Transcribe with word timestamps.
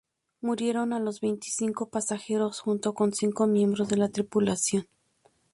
Murieron 0.41 0.89
los 1.05 1.21
veinticinco 1.21 1.89
pasajeros 1.89 2.59
junto 2.59 2.95
con 2.95 3.13
cinco 3.13 3.45
miembros 3.45 3.87
de 3.87 3.97
la 3.97 4.09
tripulación. 4.09 4.87